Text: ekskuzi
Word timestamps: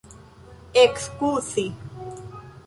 ekskuzi 0.83 1.65